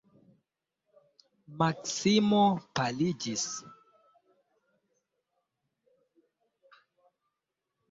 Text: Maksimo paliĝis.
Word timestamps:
Maksimo 1.59 2.39
paliĝis. 2.79 3.43